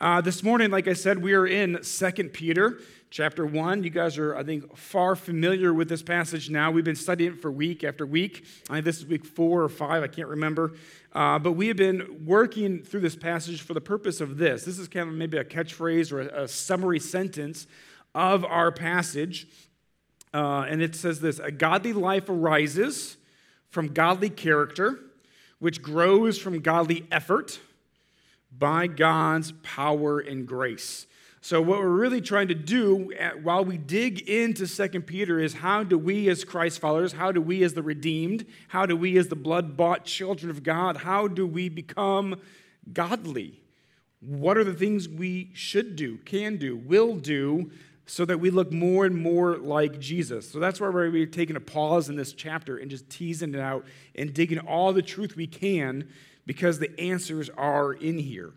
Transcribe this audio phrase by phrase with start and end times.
[0.00, 2.78] Uh, this morning, like I said, we are in Second Peter
[3.10, 3.84] chapter 1.
[3.84, 6.70] You guys are, I think, far familiar with this passage now.
[6.70, 8.46] We've been studying it for week after week.
[8.70, 10.72] I think this is week four or five, I can't remember.
[11.12, 14.64] Uh, but we have been working through this passage for the purpose of this.
[14.64, 17.66] This is kind of maybe a catchphrase or a, a summary sentence
[18.14, 19.48] of our passage.
[20.32, 23.18] Uh, and it says this A godly life arises
[23.68, 24.98] from godly character,
[25.58, 27.60] which grows from godly effort
[28.56, 31.06] by God's power and grace.
[31.42, 35.54] So, what we're really trying to do eh, while we dig into Second Peter is
[35.54, 39.16] how do we, as Christ followers, how do we, as the redeemed, how do we,
[39.16, 42.38] as the blood bought children of God, how do we become
[42.92, 43.62] godly?
[44.20, 47.70] What are the things we should do, can do, will do
[48.04, 50.50] so that we look more and more like Jesus.
[50.50, 53.86] So that's why we're taking a pause in this chapter and just teasing it out
[54.16, 56.08] and digging all the truth we can
[56.46, 58.52] because the answers are in here.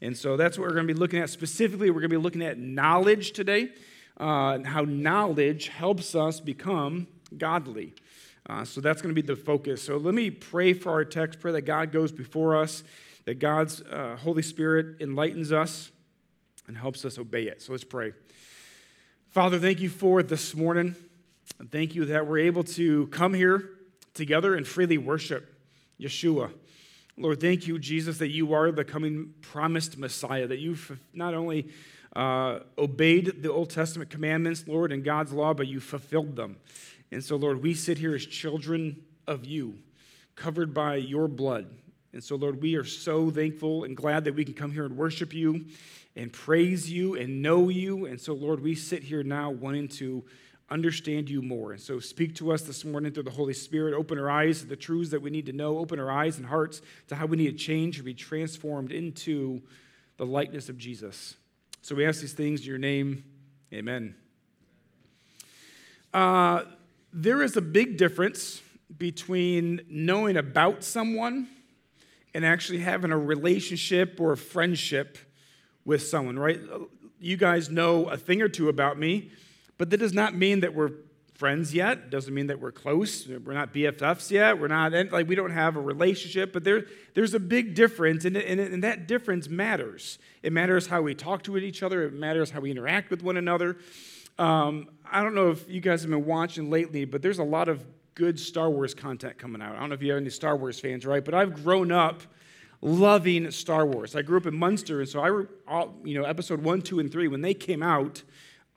[0.00, 1.30] And so that's what we're going to be looking at.
[1.30, 3.70] Specifically, we're going to be looking at knowledge today,
[4.16, 7.94] uh, how knowledge helps us become godly.
[8.48, 9.82] Uh, so that's going to be the focus.
[9.82, 12.82] So let me pray for our text, pray that God goes before us,
[13.26, 15.90] that God's uh, Holy Spirit enlightens us
[16.66, 17.60] and helps us obey it.
[17.60, 18.12] So let's pray.
[19.30, 20.96] Father, thank you for this morning.
[21.70, 23.70] Thank you that we're able to come here
[24.14, 25.54] together and freely worship
[26.00, 26.50] Yeshua.
[27.20, 31.68] Lord, thank you, Jesus, that you are the coming promised Messiah, that you've not only
[32.14, 36.58] uh, obeyed the Old Testament commandments, Lord, and God's law, but you fulfilled them.
[37.10, 39.78] And so, Lord, we sit here as children of you,
[40.36, 41.66] covered by your blood.
[42.12, 44.96] And so, Lord, we are so thankful and glad that we can come here and
[44.96, 45.66] worship you
[46.14, 48.06] and praise you and know you.
[48.06, 50.24] And so, Lord, we sit here now wanting to
[50.70, 51.72] understand you more.
[51.72, 53.94] And so, speak to us this morning through the Holy Spirit.
[53.94, 55.78] Open our eyes to the truths that we need to know.
[55.78, 59.62] Open our eyes and hearts to how we need to change or be transformed into
[60.16, 61.36] the likeness of Jesus.
[61.82, 63.24] So, we ask these things in your name.
[63.72, 64.14] Amen.
[66.12, 66.62] Uh,
[67.12, 68.62] there is a big difference
[68.96, 71.48] between knowing about someone
[72.34, 75.18] and actually having a relationship or a friendship
[75.84, 76.60] with someone, right?
[77.20, 79.30] You guys know a thing or two about me,
[79.78, 80.90] but that does not mean that we're
[81.38, 82.10] friends yet.
[82.10, 83.28] Doesn't mean that we're close.
[83.28, 84.58] We're not BFFs yet.
[84.58, 88.36] We're not, like, we don't have a relationship, but there, there's a big difference, and,
[88.36, 90.18] and, and that difference matters.
[90.42, 93.36] It matters how we talk to each other, it matters how we interact with one
[93.36, 93.78] another.
[94.36, 97.68] Um, I don't know if you guys have been watching lately, but there's a lot
[97.68, 97.84] of
[98.14, 99.76] good Star Wars content coming out.
[99.76, 101.24] I don't know if you have any Star Wars fans, right?
[101.24, 102.22] But I've grown up
[102.80, 104.16] loving Star Wars.
[104.16, 105.48] I grew up in Munster, and so I, were,
[106.04, 108.24] you know, episode one, two, and three, when they came out,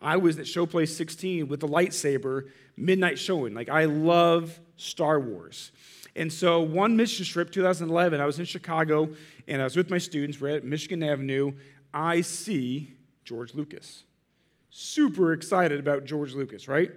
[0.01, 3.53] I was at Showplace 16 with the lightsaber, midnight showing.
[3.53, 5.71] Like, I love Star Wars.
[6.15, 9.09] And so, one mission trip, 2011, I was in Chicago,
[9.47, 10.41] and I was with my students.
[10.41, 11.53] We're at Michigan Avenue.
[11.93, 14.03] I see George Lucas.
[14.69, 16.91] Super excited about George Lucas, right?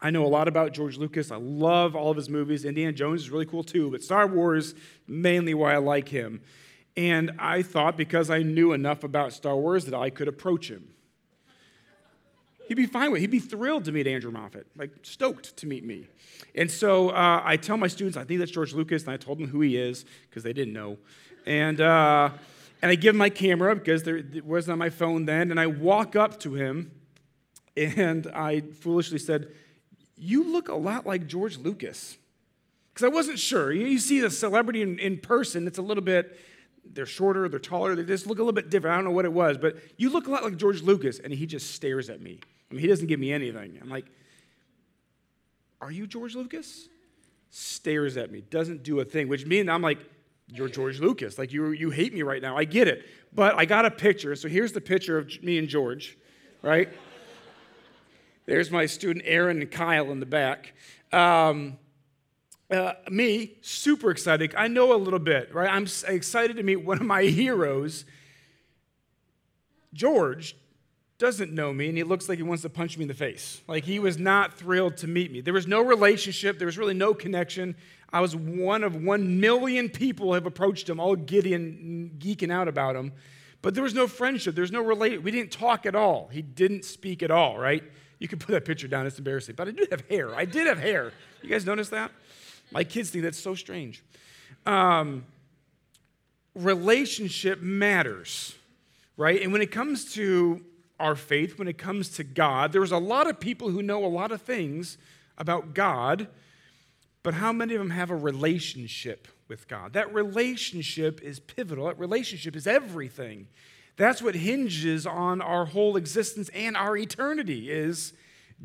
[0.00, 1.30] I know a lot about George Lucas.
[1.30, 2.64] I love all of his movies.
[2.64, 4.74] Indiana Jones is really cool too, but Star Wars,
[5.06, 6.42] mainly why I like him.
[6.96, 10.93] And I thought because I knew enough about Star Wars that I could approach him.
[12.66, 13.22] He'd be fine with it.
[13.22, 16.06] He'd be thrilled to meet Andrew Moffitt, like stoked to meet me.
[16.54, 19.38] And so uh, I tell my students, I think that's George Lucas, and I told
[19.38, 20.98] them who he is because they didn't know.
[21.46, 22.30] And, uh,
[22.80, 25.60] and I give him my camera because there, it wasn't on my phone then, and
[25.60, 26.90] I walk up to him
[27.76, 29.48] and I foolishly said,
[30.16, 32.16] you look a lot like George Lucas.
[32.92, 33.72] Because I wasn't sure.
[33.72, 36.38] You, see the celebrity in, in person, it's a little bit,
[36.84, 38.94] they're shorter, they're taller, they just look a little bit different.
[38.94, 41.18] I don't know what it was, but you look a lot like George Lucas.
[41.18, 42.38] And he just stares at me.
[42.74, 43.78] I mean, he doesn't give me anything.
[43.80, 44.06] I'm like,
[45.80, 46.88] Are you George Lucas?
[47.50, 49.98] Stares at me, doesn't do a thing, which means I'm like,
[50.48, 51.38] You're George Lucas.
[51.38, 52.56] Like, you, you hate me right now.
[52.56, 53.04] I get it.
[53.32, 54.34] But I got a picture.
[54.34, 56.18] So here's the picture of me and George,
[56.62, 56.88] right?
[58.46, 60.72] There's my student Aaron and Kyle in the back.
[61.12, 61.78] Um,
[62.72, 64.52] uh, me, super excited.
[64.56, 65.72] I know a little bit, right?
[65.72, 68.04] I'm excited to meet one of my heroes.
[69.92, 70.56] George
[71.18, 73.62] doesn't know me, and he looks like he wants to punch me in the face.
[73.68, 75.40] Like he was not thrilled to meet me.
[75.40, 77.76] There was no relationship, there was really no connection.
[78.12, 82.68] I was one of one million people have approached him, all giddy and geeking out
[82.68, 83.12] about him.
[83.62, 85.22] But there was no friendship, there's no relate.
[85.22, 86.28] We didn't talk at all.
[86.30, 87.82] He didn't speak at all, right?
[88.18, 89.54] You can put that picture down, it's embarrassing.
[89.56, 90.34] But I do have hair.
[90.34, 91.12] I did have hair.
[91.42, 92.10] You guys notice that?
[92.70, 94.02] My kids think that's so strange.
[94.66, 95.24] Um,
[96.54, 98.54] relationship matters,
[99.16, 99.42] right?
[99.42, 100.64] And when it comes to
[100.98, 104.06] our faith, when it comes to God, there's a lot of people who know a
[104.06, 104.96] lot of things
[105.36, 106.28] about God,
[107.22, 109.92] but how many of them have a relationship with God?
[109.92, 111.86] That relationship is pivotal.
[111.86, 113.48] That relationship is everything.
[113.96, 118.12] That's what hinges on our whole existence and our eternity is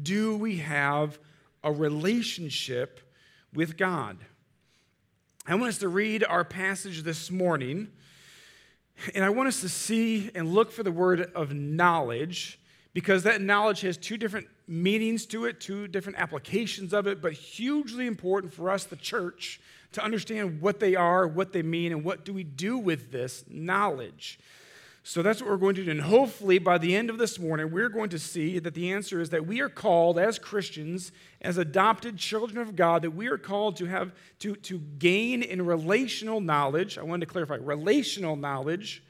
[0.02, 1.20] do we have
[1.64, 3.00] a relationship
[3.54, 4.18] with God?
[5.46, 7.90] I want us to read our passage this morning,
[9.16, 12.60] and I want us to see and look for the word of knowledge
[12.94, 17.34] because that knowledge has two different meanings to it, two different applications of it, but
[17.34, 19.60] hugely important for us, the church,
[19.92, 23.44] to understand what they are, what they mean, and what do we do with this
[23.50, 24.40] knowledge.
[25.04, 25.92] So that's what we're going to do.
[25.92, 29.22] And hopefully, by the end of this morning, we're going to see that the answer
[29.22, 31.12] is that we are called as Christians,
[31.42, 35.66] as adopted children of God, that we are called to have to, to gain in
[35.66, 36.98] relational knowledge.
[36.98, 39.04] I wanted to clarify relational knowledge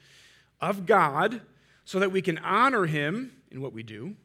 [0.61, 1.41] of God
[1.85, 4.15] so that we can honor Him in what we do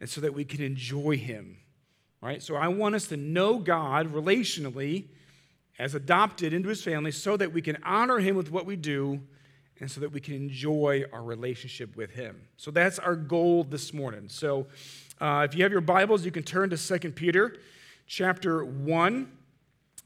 [0.00, 1.58] and so that we can enjoy Him.
[2.22, 2.42] Right?
[2.42, 5.08] So I want us to know God relationally
[5.78, 9.20] as adopted into His family so that we can honor Him with what we do
[9.82, 12.40] and so that we can enjoy our relationship with Him.
[12.56, 14.28] So that's our goal this morning.
[14.28, 14.68] So
[15.20, 17.56] uh, if you have your Bibles, you can turn to 2 Peter
[18.06, 19.32] chapter 1.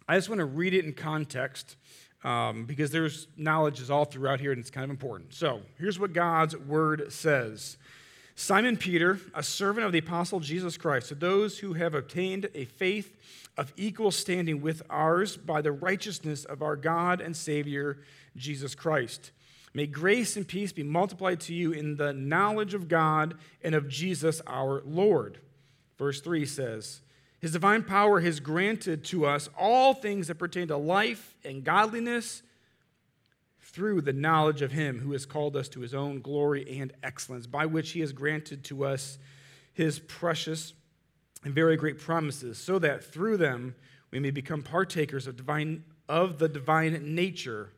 [0.08, 1.76] I just want to read it in context
[2.24, 5.34] um, because there's knowledge is all throughout here and it's kind of important.
[5.34, 7.76] So here's what God's word says.
[8.34, 12.64] Simon Peter, a servant of the apostle Jesus Christ, to those who have obtained a
[12.64, 13.14] faith
[13.58, 17.98] of equal standing with ours by the righteousness of our God and Savior,
[18.36, 19.32] Jesus Christ.
[19.76, 23.88] May grace and peace be multiplied to you in the knowledge of God and of
[23.88, 25.38] Jesus our Lord.
[25.98, 27.02] Verse 3 says,
[27.40, 32.42] His divine power has granted to us all things that pertain to life and godliness
[33.60, 37.46] through the knowledge of Him who has called us to His own glory and excellence,
[37.46, 39.18] by which He has granted to us
[39.74, 40.72] His precious
[41.44, 43.74] and very great promises, so that through them
[44.10, 47.72] we may become partakers of, divine, of the divine nature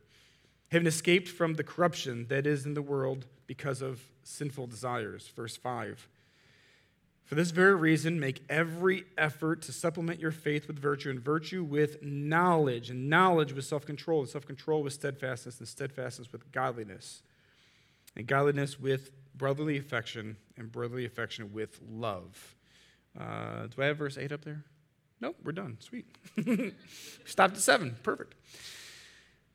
[0.71, 5.27] having escaped from the corruption that is in the world because of sinful desires.
[5.35, 6.07] Verse 5.
[7.25, 11.63] For this very reason, make every effort to supplement your faith with virtue, and virtue
[11.63, 16.51] with knowledge, and knowledge with self control, and self control with steadfastness, and steadfastness with
[16.51, 17.21] godliness,
[18.15, 22.55] and godliness with brotherly affection, and brotherly affection with love.
[23.19, 24.63] Uh, do I have verse 8 up there?
[25.21, 25.77] Nope, we're done.
[25.81, 26.07] Sweet.
[27.25, 27.95] Stopped at 7.
[28.01, 28.33] Perfect.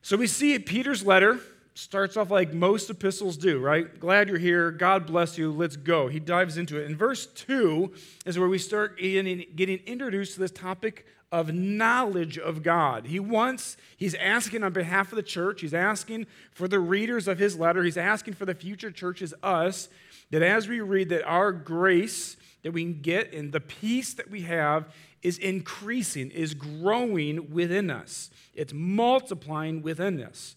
[0.04, 1.40] So we see Peter's letter
[1.72, 3.98] starts off like most epistles do, right?
[3.98, 4.70] Glad you're here.
[4.70, 5.50] God bless you.
[5.50, 6.08] Let's go.
[6.08, 6.84] He dives into it.
[6.84, 7.90] In verse 2
[8.26, 13.06] is where we start getting, getting introduced to this topic of knowledge of God.
[13.06, 17.38] He wants, he's asking on behalf of the church, he's asking for the readers of
[17.38, 19.88] his letter, he's asking for the future churches, us,
[20.32, 24.30] that as we read that our grace that we can get and the peace that
[24.30, 28.30] we have is increasing, is growing within us.
[28.54, 30.56] It's multiplying within us.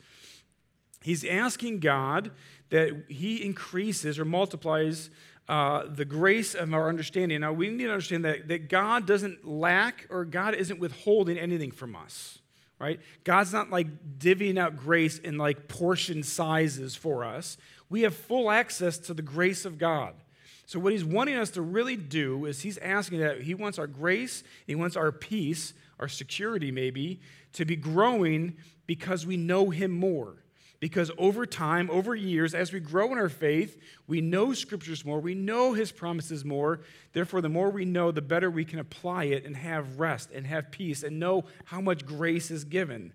[1.03, 2.31] He's asking God
[2.69, 5.09] that He increases or multiplies
[5.47, 7.41] uh, the grace of our understanding.
[7.41, 11.71] Now, we need to understand that, that God doesn't lack or God isn't withholding anything
[11.71, 12.39] from us,
[12.79, 12.99] right?
[13.23, 17.57] God's not like divvying out grace in like portion sizes for us.
[17.89, 20.15] We have full access to the grace of God.
[20.67, 23.87] So, what He's wanting us to really do is He's asking that He wants our
[23.87, 27.21] grace, He wants our peace, our security maybe,
[27.53, 30.35] to be growing because we know Him more.
[30.79, 35.21] Because over time, over years, as we grow in our faith, we know scriptures more,
[35.21, 36.81] we know His promises more.
[37.13, 40.45] Therefore, the more we know, the better we can apply it and have rest and
[40.45, 43.13] have peace and know how much grace is given.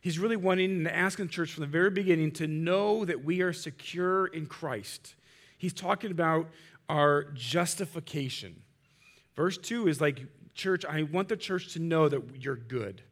[0.00, 3.42] He's really wanting and asking the church from the very beginning to know that we
[3.42, 5.16] are secure in Christ.
[5.58, 6.48] He's talking about
[6.88, 8.62] our justification.
[9.36, 10.20] Verse 2 is like,
[10.54, 13.02] Church, I want the church to know that you're good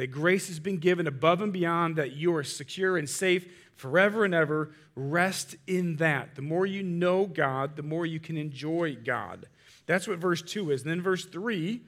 [0.00, 4.24] that grace has been given above and beyond, that you are secure and safe forever
[4.24, 4.70] and ever.
[4.94, 6.36] Rest in that.
[6.36, 9.44] The more you know God, the more you can enjoy God.
[9.84, 10.82] That's what verse 2 is.
[10.82, 11.82] And then verse 3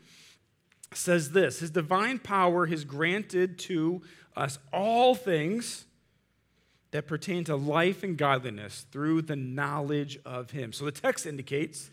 [0.92, 4.02] says this His divine power has granted to
[4.36, 5.86] us all things
[6.92, 10.72] that pertain to life and godliness through the knowledge of Him.
[10.72, 11.90] So the text indicates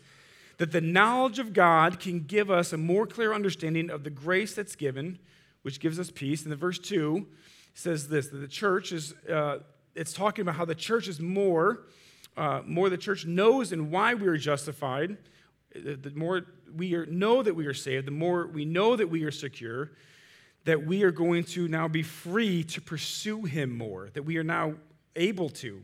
[0.58, 4.54] that the knowledge of God can give us a more clear understanding of the grace
[4.54, 5.18] that's given
[5.62, 6.42] which gives us peace.
[6.42, 7.26] And the verse 2
[7.74, 9.58] says this that the church is, uh,
[9.94, 11.86] it's talking about how the church is more,
[12.36, 15.16] uh, more the church knows and why we are justified.
[15.74, 19.22] The more we are, know that we are saved, the more we know that we
[19.24, 19.92] are secure,
[20.64, 24.44] that we are going to now be free to pursue Him more, that we are
[24.44, 24.74] now
[25.16, 25.82] able to.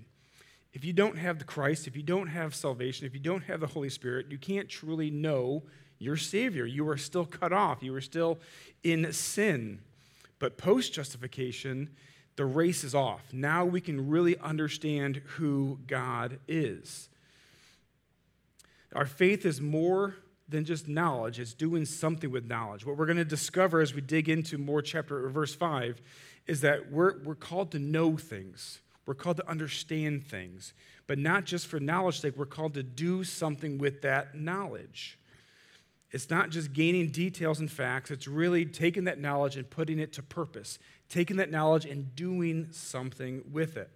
[0.73, 3.61] If you don't have the Christ, if you don't have salvation, if you don't have
[3.61, 5.63] the Holy Spirit, you can't truly know
[5.99, 6.67] your Savior.
[6.67, 8.39] You are still cut off, you are still
[8.83, 9.81] in sin.
[10.39, 11.91] But post justification,
[12.37, 13.23] the race is off.
[13.33, 17.09] Now we can really understand who God is.
[18.95, 20.17] Our faith is more
[20.49, 22.87] than just knowledge, it's doing something with knowledge.
[22.87, 26.01] What we're going to discover as we dig into more chapter or verse 5
[26.47, 28.81] is that we're, we're called to know things.
[29.07, 30.75] We're called to understand things,
[31.07, 35.19] but not just for knowledge sake, we're called to do something with that knowledge.
[36.11, 40.13] It's not just gaining details and facts, it's really taking that knowledge and putting it
[40.15, 43.91] to purpose, taking that knowledge and doing something with it.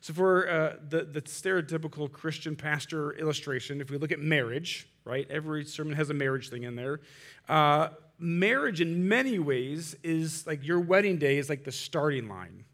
[0.00, 5.26] So, for uh, the, the stereotypical Christian pastor illustration, if we look at marriage, right,
[5.30, 7.00] every sermon has a marriage thing in there.
[7.48, 12.64] Uh, marriage, in many ways, is like your wedding day is like the starting line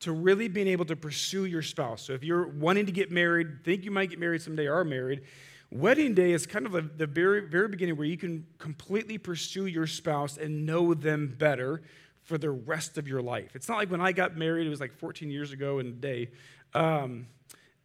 [0.00, 2.02] to really being able to pursue your spouse.
[2.02, 5.22] So, if you're wanting to get married, think you might get married someday, are married,
[5.70, 9.66] Wedding day is kind of a, the very, very beginning where you can completely pursue
[9.66, 11.82] your spouse and know them better
[12.22, 13.54] for the rest of your life.
[13.54, 15.90] It's not like when I got married, it was like 14 years ago in a
[15.90, 16.30] day,
[16.72, 17.26] um,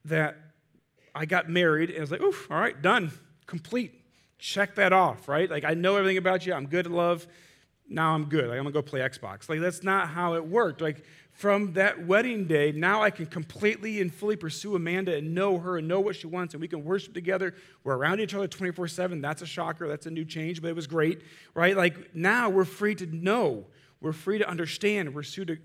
[0.05, 0.37] that
[1.13, 3.11] I got married and I was like, oof, all right, done,
[3.47, 4.01] complete.
[4.39, 5.49] Check that off, right?
[5.49, 6.53] Like, I know everything about you.
[6.53, 7.27] I'm good at love.
[7.89, 8.47] Now I'm good.
[8.47, 9.49] Like, I'm to go play Xbox.
[9.49, 10.79] Like, that's not how it worked.
[10.79, 11.03] Like,
[11.33, 15.79] from that wedding day, now I can completely and fully pursue Amanda and know her
[15.79, 17.55] and know what she wants, and we can worship together.
[17.83, 19.19] We're around each other 24 7.
[19.19, 19.87] That's a shocker.
[19.87, 21.21] That's a new change, but it was great,
[21.55, 21.75] right?
[21.75, 23.65] Like now we're free to know,
[23.99, 25.57] we're free to understand, we're free to,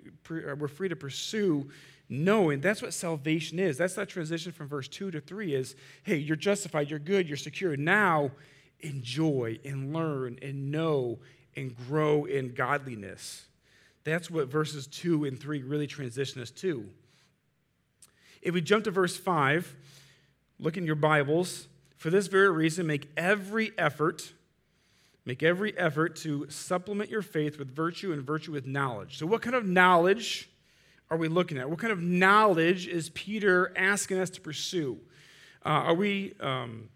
[0.53, 1.71] uh, we're free to pursue
[2.09, 2.61] knowing.
[2.61, 3.77] That's what salvation is.
[3.77, 7.37] That's that transition from verse 2 to 3 is hey, you're justified, you're good, you're
[7.37, 7.77] secure.
[7.77, 8.31] Now
[8.81, 11.19] enjoy and learn and know
[11.57, 13.45] and grow in godliness.
[14.09, 16.89] That's what verses 2 and 3 really transition us to.
[18.43, 19.75] If we jump to verse 5,
[20.59, 21.69] look in your Bibles.
[21.97, 24.33] For this very reason, make every effort,
[25.25, 29.19] make every effort to supplement your faith with virtue and virtue with knowledge.
[29.19, 30.49] So, what kind of knowledge
[31.11, 31.69] are we looking at?
[31.69, 34.99] What kind of knowledge is Peter asking us to pursue?
[35.65, 36.35] Uh, are we.
[36.41, 36.89] Um,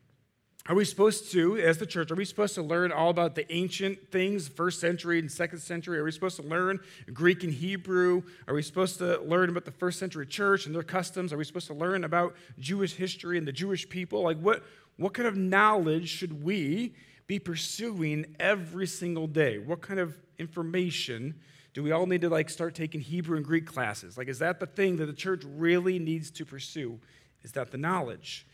[0.68, 3.52] are we supposed to, as the church, are we supposed to learn all about the
[3.52, 5.98] ancient things, first century and second century?
[5.98, 6.78] Are we supposed to learn
[7.12, 8.22] Greek and Hebrew?
[8.46, 11.32] Are we supposed to learn about the first century church and their customs?
[11.32, 14.22] Are we supposed to learn about Jewish history and the Jewish people?
[14.22, 14.62] Like, what,
[14.98, 16.94] what kind of knowledge should we
[17.26, 19.58] be pursuing every single day?
[19.58, 21.40] What kind of information
[21.74, 24.16] do we all need to like start taking Hebrew and Greek classes?
[24.16, 27.00] Like, is that the thing that the church really needs to pursue?
[27.42, 28.46] Is that the knowledge?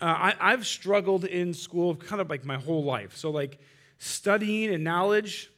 [0.00, 3.16] Uh, I, have struggled in school kind of like my whole life.
[3.16, 3.58] So, like,
[3.98, 5.50] studying and knowledge,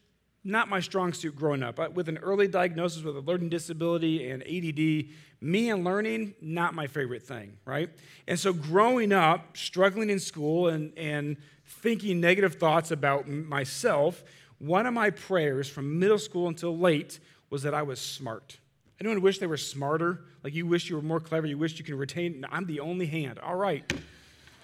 [0.45, 1.79] not my strong suit growing up.
[1.95, 6.87] With an early diagnosis with a learning disability and ADD, me and learning, not my
[6.87, 7.91] favorite thing, right?
[8.27, 14.25] And so, growing up, struggling in school and, and thinking negative thoughts about myself,
[14.59, 17.21] one of my prayers from middle school until late
[17.51, 18.59] was that I was smart.
[19.01, 20.21] Anyone wish they were smarter?
[20.45, 22.45] Like you wish you were more clever, you wish you could retain?
[22.51, 23.39] I'm the only hand.
[23.39, 23.91] All right.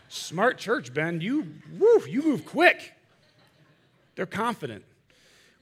[0.09, 1.21] Smart church, Ben.
[1.21, 1.47] You,
[1.79, 2.93] woo, you move quick.
[4.15, 4.85] They're confident,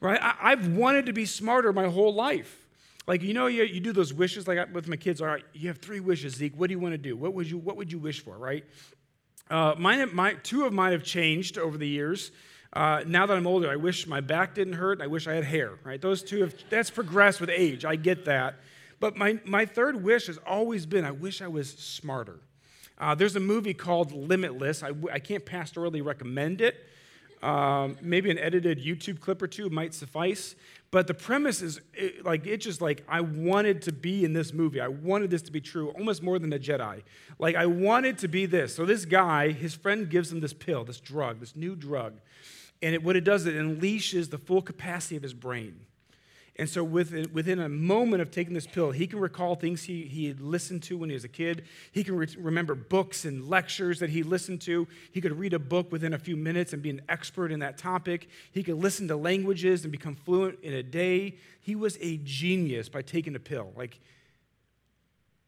[0.01, 0.21] right?
[0.23, 2.67] I, have wanted to be smarter my whole life.
[3.07, 5.69] Like, you know, you, you do those wishes, like with my kids, all right, you
[5.69, 6.55] have three wishes, Zeke.
[6.57, 7.17] What do you want to do?
[7.17, 8.65] What would you, what would you wish for, right?
[9.51, 12.31] Uh, mine, my, two of mine have changed over the years.
[12.73, 15.03] Uh, now that I'm older, I wish my back didn't hurt.
[15.03, 16.01] I wish I had hair, right?
[16.01, 17.85] Those two have, that's progressed with age.
[17.85, 18.57] I get that.
[19.01, 22.41] But my, my third wish has always been I wish I was smarter.
[22.99, 24.83] Uh, there's a movie called Limitless.
[24.83, 26.77] I, I can't pastorally recommend it.
[27.43, 30.55] Um, maybe an edited YouTube clip or two might suffice.
[30.91, 34.55] But the premise is it, like, it's just like, I wanted to be in this
[34.55, 34.81] movie.
[34.81, 37.03] I wanted this to be true, almost more than a Jedi.
[37.39, 38.75] Like, I wanted to be this.
[38.75, 42.15] So, this guy, his friend gives him this pill, this drug, this new drug.
[42.81, 45.81] And it, what it does, it unleashes the full capacity of his brain.
[46.57, 50.03] And so, within, within a moment of taking this pill, he can recall things he,
[50.05, 51.65] he had listened to when he was a kid.
[51.91, 54.87] He can re- remember books and lectures that he listened to.
[55.11, 57.77] He could read a book within a few minutes and be an expert in that
[57.77, 58.29] topic.
[58.53, 61.35] He could listen to languages and become fluent in a day.
[61.61, 63.73] He was a genius by taking a pill.
[63.77, 63.99] Like,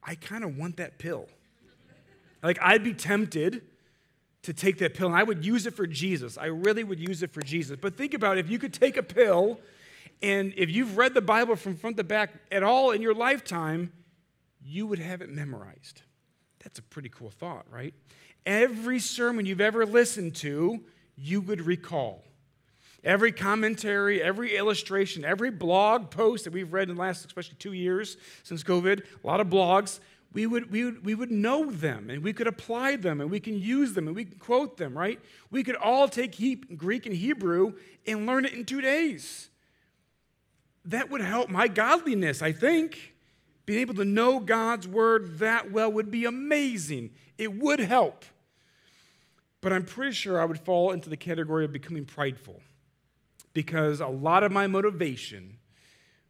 [0.02, 1.26] I kind of want that pill.
[2.42, 3.62] Like, I'd be tempted
[4.42, 6.36] to take that pill, and I would use it for Jesus.
[6.36, 7.78] I really would use it for Jesus.
[7.80, 9.60] But think about it, if you could take a pill
[10.22, 13.92] and if you've read the Bible from front to back at all in your lifetime,
[14.62, 16.02] you would have it memorized.
[16.62, 17.94] That's a pretty cool thought, right?
[18.44, 20.80] Every sermon you've ever listened to,
[21.16, 22.24] you would recall.
[23.04, 27.72] Every commentary, every illustration, every blog post that we've read in the last, especially two
[27.72, 30.00] years since COVID, a lot of blogs,
[30.32, 33.38] we would, we would, we would know them and we could apply them and we
[33.38, 35.20] can use them and we can quote them, right?
[35.50, 36.36] We could all take
[36.76, 37.74] Greek and Hebrew
[38.06, 39.50] and learn it in two days
[40.86, 43.14] that would help my godliness, I think.
[43.66, 47.10] Being able to know God's word that well would be amazing.
[47.36, 48.24] It would help.
[49.60, 52.60] But I'm pretty sure I would fall into the category of becoming prideful
[53.52, 55.58] because a lot of my motivation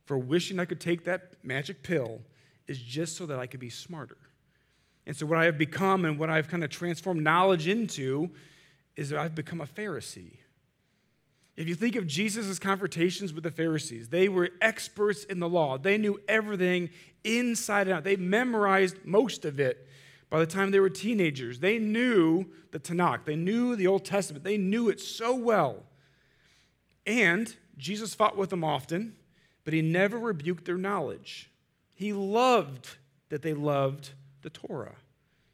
[0.07, 2.23] for wishing I could take that magic pill
[2.67, 4.17] is just so that I could be smarter.
[5.07, 8.31] And so, what I have become and what I've kind of transformed knowledge into
[8.97, 10.39] is that I've become a Pharisee.
[11.57, 15.79] If you think of Jesus' confrontations with the Pharisees, they were experts in the law.
[15.79, 16.91] They knew everything
[17.25, 18.05] inside and out.
[18.05, 19.89] They memorized most of it
[20.29, 21.61] by the time they were teenagers.
[21.61, 25.85] They knew the Tanakh, they knew the Old Testament, they knew it so well.
[27.07, 29.15] And Jesus fought with them often,
[29.65, 31.51] but he never rebuked their knowledge.
[31.95, 32.97] He loved
[33.31, 34.11] that they loved
[34.43, 34.97] the Torah.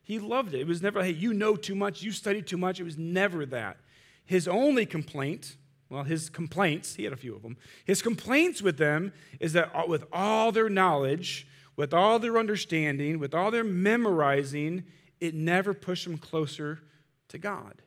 [0.02, 0.60] He loved it.
[0.60, 2.80] It was never, hey, you know too much, you study too much.
[2.80, 3.76] It was never that.
[4.24, 5.56] His only complaint,
[5.92, 9.70] well, his complaints, he had a few of them, his complaints with them is that
[9.74, 11.46] uh, with all their knowledge,
[11.76, 14.84] with all their understanding, with all their memorizing,
[15.20, 16.80] it never pushed them closer
[17.28, 17.82] to God.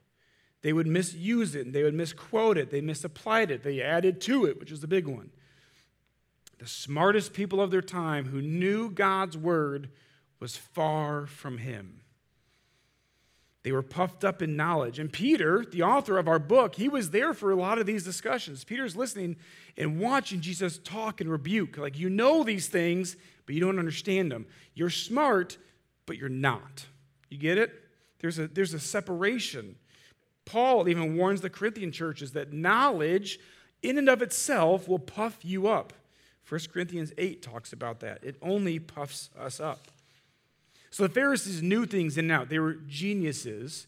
[0.61, 4.45] They would misuse it, and they would misquote it, they misapplied it, they added to
[4.45, 5.31] it, which is the big one.
[6.59, 9.89] The smartest people of their time who knew God's word
[10.39, 12.01] was far from him.
[13.65, 14.99] They were puffed up in knowledge.
[14.99, 18.03] And Peter, the author of our book, he was there for a lot of these
[18.03, 18.63] discussions.
[18.63, 19.37] Peter's listening
[19.75, 21.75] and watching Jesus talk and rebuke.
[21.75, 23.17] Like, you know these things,
[23.47, 24.45] but you don't understand them.
[24.75, 25.57] You're smart,
[26.05, 26.85] but you're not.
[27.31, 27.73] You get it?
[28.19, 29.77] There's a, there's a separation.
[30.45, 33.39] Paul even warns the Corinthian churches that knowledge,
[33.81, 35.91] in and of itself, will puff you up.
[36.47, 38.23] 1 Corinthians 8 talks about that.
[38.23, 39.87] It only puffs us up.
[40.95, 42.47] So the Pharisees knew things in and out.
[42.47, 43.85] They were geniuses,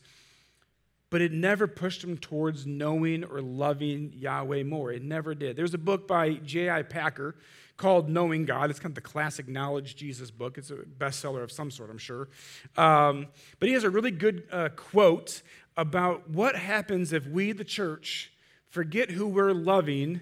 [1.09, 4.91] but it never pushed them towards knowing or loving Yahweh more.
[4.91, 5.55] It never did.
[5.55, 6.81] There's a book by J.I.
[6.83, 7.35] Packer
[7.77, 8.69] called Knowing God.
[8.69, 10.57] It's kind of the classic knowledge Jesus book.
[10.57, 12.27] It's a bestseller of some sort, I'm sure.
[12.75, 13.27] Um,
[13.61, 15.43] but he has a really good uh, quote
[15.77, 18.33] about what happens if we, the church,
[18.67, 20.19] forget who we're loving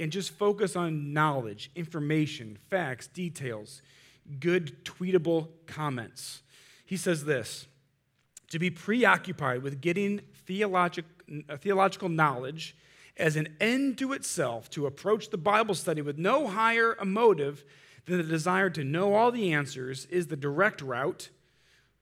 [0.00, 3.82] and just focus on knowledge, information, facts, details,
[4.40, 6.42] good tweetable comments.
[6.84, 7.66] He says this
[8.48, 11.06] to be preoccupied with getting theologic,
[11.48, 12.76] uh, theological knowledge
[13.16, 17.64] as an end to itself, to approach the Bible study with no higher a motive
[18.06, 21.30] than the desire to know all the answers, is the direct route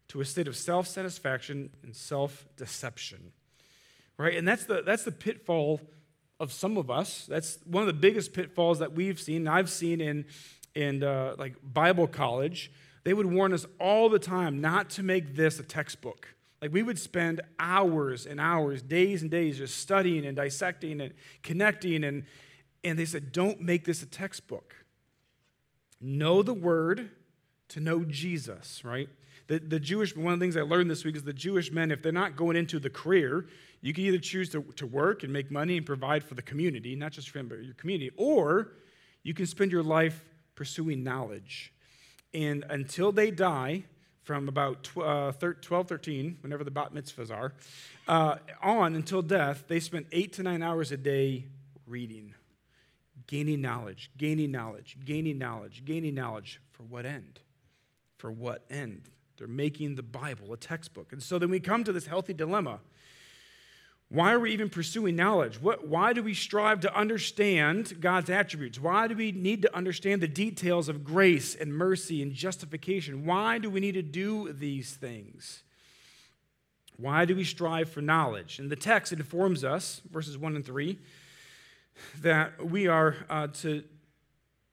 [0.09, 3.33] to a state of self satisfaction and self deception.
[4.17, 4.37] Right?
[4.37, 5.81] And that's the, that's the pitfall
[6.39, 7.27] of some of us.
[7.27, 10.25] That's one of the biggest pitfalls that we've seen, I've seen in,
[10.75, 12.71] in uh, like Bible college.
[13.05, 16.35] They would warn us all the time not to make this a textbook.
[16.61, 21.15] Like we would spend hours and hours, days and days just studying and dissecting and
[21.43, 22.05] connecting.
[22.05, 22.25] And,
[22.85, 24.75] and they said, don't make this a textbook.
[26.01, 27.11] Know the word
[27.69, 29.09] to know Jesus, right?
[29.47, 31.91] The, the Jewish, one of the things I learned this week is the Jewish men,
[31.91, 33.47] if they're not going into the career,
[33.81, 36.95] you can either choose to, to work and make money and provide for the community,
[36.95, 38.73] not just for him, but your community, or
[39.23, 40.25] you can spend your life
[40.61, 41.73] pursuing knowledge.
[42.35, 43.85] And until they die,
[44.25, 47.55] from about 12, uh, 13, whenever the bat mitzvahs are,
[48.07, 51.47] uh, on until death, they spent eight to nine hours a day
[51.87, 52.35] reading,
[53.27, 56.61] gaining knowledge, gaining knowledge, gaining knowledge, gaining knowledge.
[56.73, 57.41] For what end?
[58.19, 59.09] For what end?
[59.39, 61.11] They're making the Bible a textbook.
[61.15, 62.81] And so then we come to this healthy dilemma.
[64.13, 65.63] Why are we even pursuing knowledge?
[65.63, 68.81] What, why do we strive to understand God's attributes?
[68.81, 73.25] Why do we need to understand the details of grace and mercy and justification?
[73.25, 75.63] Why do we need to do these things?
[76.97, 78.59] Why do we strive for knowledge?
[78.59, 80.99] And the text informs us, verses 1 and 3,
[82.21, 83.85] that we are uh, to,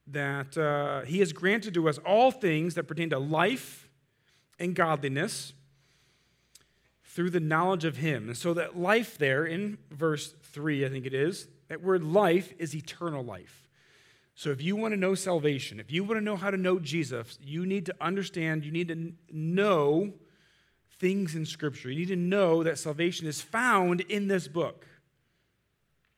[0.07, 3.87] that uh, He has granted to us all things that pertain to life
[4.57, 5.53] and godliness
[7.17, 8.27] through the knowledge of him.
[8.27, 12.53] And so that life there in verse 3, I think it is, that word life
[12.59, 13.67] is eternal life.
[14.35, 16.77] So if you want to know salvation, if you want to know how to know
[16.77, 20.13] Jesus, you need to understand, you need to know
[20.99, 21.89] things in Scripture.
[21.89, 24.85] You need to know that salvation is found in this book.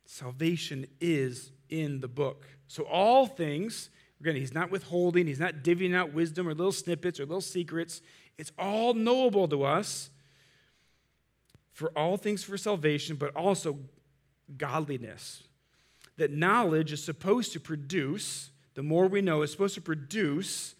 [0.06, 2.46] Salvation is in the book.
[2.68, 7.22] So all things, again, he's not withholding, he's not divvying out wisdom or little snippets
[7.22, 8.02] or little secrets.
[8.38, 10.10] It's all knowable to us
[11.80, 13.80] for all things for salvation, but also
[14.58, 15.44] godliness.
[16.18, 20.76] That knowledge is supposed to produce, the more we know, is supposed to produce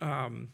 [0.00, 0.50] um,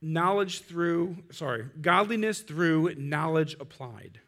[0.00, 4.18] knowledge through, sorry, godliness through knowledge applied.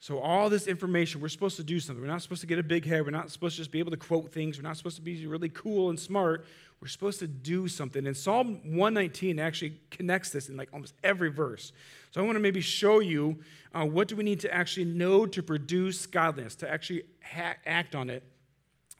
[0.00, 2.00] So, all this information, we're supposed to do something.
[2.00, 3.04] We're not supposed to get a big head.
[3.04, 4.56] We're not supposed to just be able to quote things.
[4.56, 6.46] We're not supposed to be really cool and smart.
[6.80, 8.06] We're supposed to do something.
[8.06, 11.72] And Psalm 119 actually connects this in like almost every verse.
[12.10, 13.38] So, I want to maybe show you
[13.74, 17.94] uh, what do we need to actually know to produce godliness, to actually ha- act
[17.94, 18.22] on it.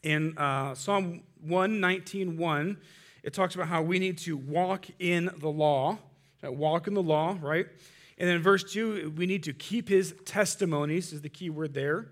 [0.03, 2.77] In uh, Psalm 119 1,
[3.23, 5.99] it talks about how we need to walk in the law.
[6.43, 7.67] Walk in the law, right?
[8.19, 12.09] And then verse 2, we need to keep his testimonies, is the key word there.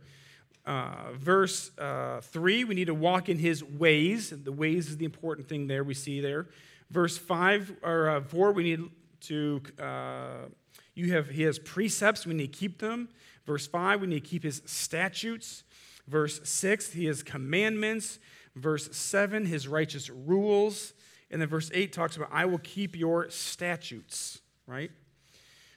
[0.64, 4.31] Uh, verse uh, 3, we need to walk in his ways.
[4.31, 6.46] The ways is the important thing there, we see there.
[6.90, 8.81] Verse 5, or uh, 4, we need
[9.22, 10.46] to, uh,
[10.94, 13.09] you have, he has precepts, we need to keep them.
[13.44, 15.64] Verse 5, we need to keep his statutes.
[16.07, 18.18] Verse 6, he has commandments.
[18.55, 20.92] Verse 7, his righteous rules.
[21.31, 24.90] And then verse 8 talks about, I will keep your statutes, right?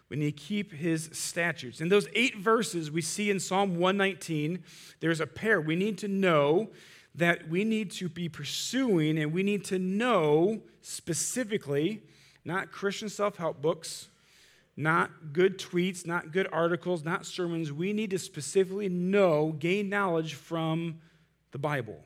[0.10, 1.82] Need to keep his statutes.
[1.82, 4.64] In those eight verses we see in Psalm 119,
[5.02, 5.60] there's a pair.
[5.60, 6.70] We need to know
[7.16, 12.04] that we need to be pursuing and we need to know specifically,
[12.46, 14.08] not Christian self help books,
[14.78, 17.74] not good tweets, not good articles, not sermons.
[17.74, 21.00] We need to specifically know, gain knowledge from
[21.52, 22.00] the Bible.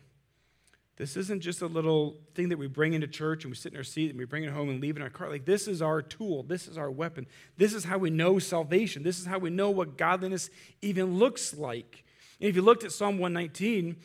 [0.99, 3.77] This isn't just a little thing that we bring into church and we sit in
[3.77, 5.29] our seat and we bring it home and leave it in our car.
[5.29, 6.43] Like, this is our tool.
[6.43, 7.25] This is our weapon.
[7.55, 9.01] This is how we know salvation.
[9.01, 10.49] This is how we know what godliness
[10.81, 12.03] even looks like.
[12.41, 13.95] And if you looked at Psalm 119,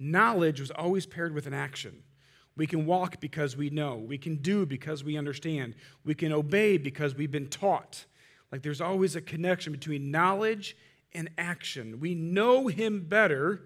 [0.00, 2.02] knowledge was always paired with an action.
[2.56, 3.94] We can walk because we know.
[3.94, 5.76] We can do because we understand.
[6.04, 8.04] We can obey because we've been taught.
[8.50, 10.76] Like, there's always a connection between knowledge
[11.12, 12.00] and action.
[12.00, 13.62] We know Him better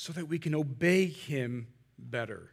[0.00, 1.66] so that we can obey him
[1.98, 2.52] better.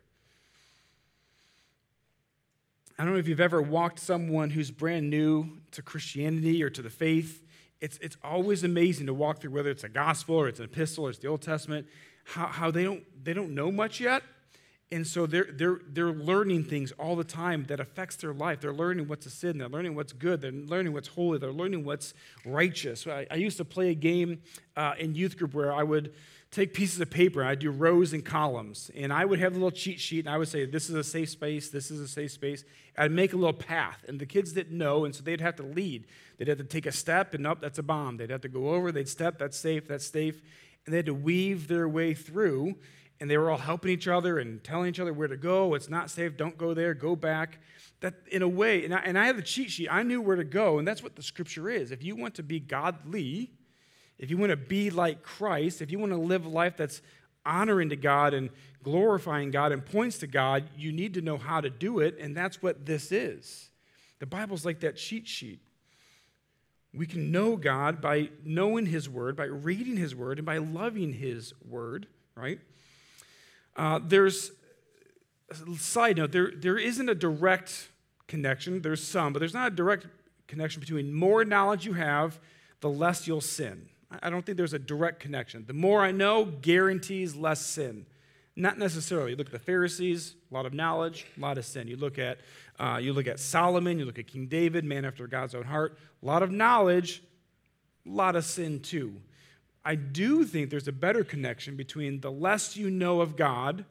[3.00, 6.82] I don't know if you've ever walked someone who's brand new to Christianity or to
[6.82, 7.46] the faith.
[7.80, 11.08] It's, it's always amazing to walk through, whether it's a gospel or it's an epistle
[11.08, 11.88] or it's the Old Testament,
[12.26, 14.24] how, how they, don't, they don't know much yet.
[14.92, 18.60] And so they're, they're, they're learning things all the time that affects their life.
[18.60, 19.58] They're learning what's a sin.
[19.58, 20.42] They're learning what's good.
[20.42, 21.40] They're learning what's holy.
[21.40, 22.14] They're learning what's
[22.46, 23.08] righteous.
[23.08, 24.42] I, I used to play a game
[24.76, 26.14] uh, in youth group where I would–
[26.52, 29.72] take pieces of paper, I'd do rows and columns, and I would have a little
[29.72, 32.32] cheat sheet, and I would say, This is a safe space, this is a safe
[32.32, 32.64] space.
[32.98, 35.64] I'd make a little path, and the kids didn't know, and so they'd have to
[35.64, 36.08] lead.
[36.38, 38.18] They'd have to take a step, and up, that's a bomb.
[38.18, 40.42] They'd have to go over, they'd step, that's safe, that's safe.
[40.86, 42.76] And they had to weave their way through,
[43.20, 45.74] and they were all helping each other and telling each other where to go.
[45.74, 47.60] It's not safe, don't go there, go back.
[48.00, 50.36] That, in a way, and I, and I had the cheat sheet, I knew where
[50.36, 51.92] to go, and that's what the scripture is.
[51.92, 53.52] If you want to be godly,
[54.20, 57.02] if you want to be like Christ, if you want to live a life that's
[57.46, 58.50] honoring to God and
[58.84, 62.36] glorifying God and points to God, you need to know how to do it, and
[62.36, 63.70] that's what this is.
[64.20, 65.60] The Bible's like that cheat sheet.
[66.94, 71.14] We can know God by knowing His Word, by reading His Word, and by loving
[71.14, 72.60] His Word, right?
[73.76, 74.52] Uh, there's
[75.78, 77.90] side note, there, there isn't a direct
[78.28, 78.82] connection.
[78.82, 80.08] There's some, but there's not a direct
[80.48, 82.40] connection between more knowledge you have,
[82.82, 83.90] the less you'll sin.
[84.10, 85.66] I don't think there's a direct connection.
[85.66, 88.06] The more I know guarantees less sin.
[88.56, 89.32] Not necessarily.
[89.32, 91.88] You look at the Pharisees, a lot of knowledge, a lot of sin.
[91.88, 92.40] You look at
[92.80, 95.98] uh, you look at Solomon, you look at King David, man after God's own heart,
[96.22, 97.24] a lot of knowledge,
[98.06, 99.16] a lot of sin too.
[99.84, 103.86] I do think there's a better connection between the less you know of God,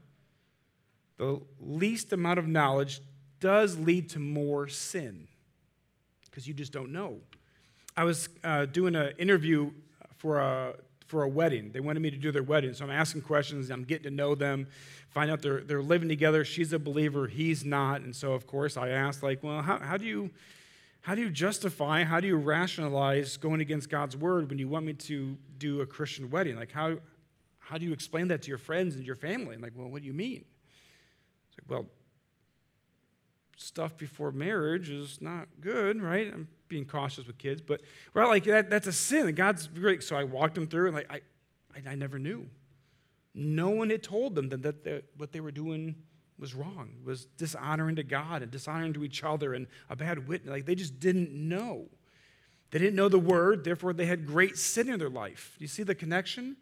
[1.17, 3.01] the least amount of knowledge
[3.41, 5.27] does lead to more sin
[6.25, 7.19] because you just don't know.
[7.97, 9.71] I was uh, doing an interview
[10.27, 10.75] for a
[11.07, 11.71] for a wedding.
[11.71, 12.75] They wanted me to do their wedding.
[12.75, 14.67] So I'm asking questions, I'm getting to know them,
[15.11, 16.45] find out they're, they're living together.
[16.45, 18.01] She's a believer, he's not.
[18.01, 20.31] And so, of course, I asked, like, well, how, how, do you,
[21.03, 24.85] how do you justify, how do you rationalize going against God's word when you want
[24.85, 26.57] me to do a Christian wedding?
[26.57, 26.97] Like, how,
[27.61, 29.55] how do you explain that to your friends and your family?
[29.55, 30.45] I'm like, well, what do you mean?
[31.51, 31.87] It's like, well,
[33.57, 36.33] stuff before marriage is not good, right?
[36.33, 37.81] I'm being cautious with kids, but
[38.15, 39.27] right, like that, that's a sin.
[39.27, 40.03] And God's great.
[40.03, 41.21] So I walked them through, and like I,
[41.75, 42.47] I, I never knew.
[43.35, 45.97] No one had told them that, that, that what they were doing
[46.39, 50.51] was wrong, was dishonoring to God and dishonoring to each other and a bad witness.
[50.51, 51.87] Like they just didn't know.
[52.71, 55.55] They didn't know the word, therefore they had great sin in their life.
[55.59, 56.57] Do you see the connection?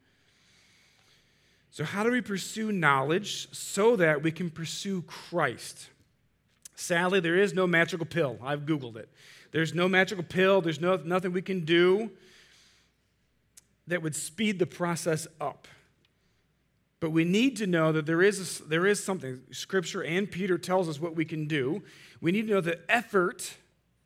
[1.70, 5.88] So, how do we pursue knowledge so that we can pursue Christ?
[6.74, 8.38] Sadly, there is no magical pill.
[8.42, 9.08] I've Googled it.
[9.52, 12.10] There's no magical pill, there's no, nothing we can do
[13.86, 15.68] that would speed the process up.
[16.98, 19.42] But we need to know that there is, a, there is something.
[19.52, 21.82] Scripture and Peter tells us what we can do.
[22.20, 23.56] We need to know that effort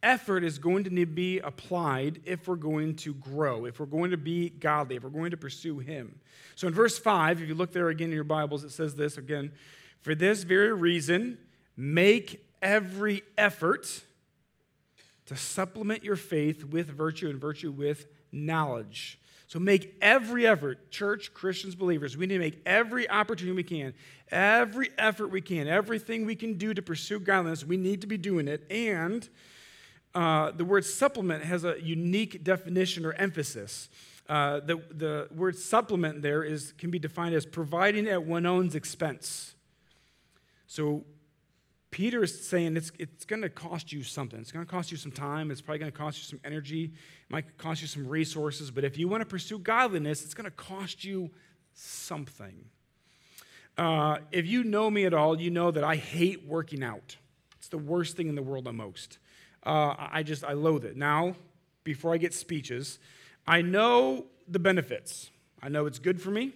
[0.03, 3.87] effort is going to need to be applied if we're going to grow, if we're
[3.87, 6.21] going to be godly, if we're going to pursue Him.
[6.55, 9.19] So in verse 5, if you look there again in your Bibles, it says this
[9.19, 9.53] again
[10.01, 11.39] For this very reason,
[11.77, 14.03] make every effort
[15.27, 19.19] to supplement your faith with virtue and virtue with knowledge.
[19.47, 23.95] So make every effort, church, Christians, believers, we need to make every opportunity we can,
[24.31, 28.19] every effort we can, everything we can do to pursue godliness, we need to be
[28.19, 28.67] doing it.
[28.71, 29.27] And
[30.15, 33.89] uh, the word supplement has a unique definition or emphasis.
[34.29, 39.55] Uh, the, the word supplement there is, can be defined as providing at one's expense.
[40.67, 41.05] So
[41.91, 44.39] Peter is saying it's, it's going to cost you something.
[44.39, 45.51] It's going to cost you some time.
[45.51, 46.85] It's probably going to cost you some energy.
[46.85, 48.71] It might cost you some resources.
[48.71, 51.31] But if you want to pursue godliness, it's going to cost you
[51.73, 52.67] something.
[53.79, 57.17] Uh, if you know me at all, you know that I hate working out.
[57.57, 59.19] It's the worst thing in the world the most.
[59.65, 60.97] Uh, I just, I loathe it.
[60.97, 61.37] Now,
[61.85, 62.99] before I get speeches,
[63.47, 65.31] I know the benefits.
[65.63, 66.53] I know it's good for me.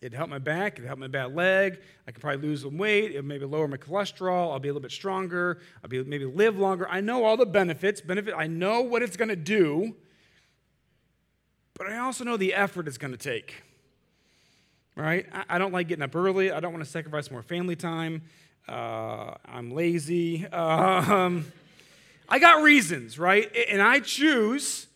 [0.00, 1.80] It'd help my back, it'd help my bad leg.
[2.06, 4.80] I could probably lose some weight, It'd maybe lower my cholesterol, I'll be a little
[4.80, 6.88] bit stronger, I'll be maybe live longer.
[6.88, 9.94] I know all the benefits, benefit, I know what it's gonna do,
[11.74, 13.62] but I also know the effort it's gonna take.
[14.96, 15.26] Right?
[15.48, 18.22] I, don't like getting up early, I don't want to sacrifice more family time.
[18.68, 20.46] Uh, I'm lazy.
[20.52, 21.46] Um,
[22.32, 23.50] I got reasons, right?
[23.68, 24.86] And I choose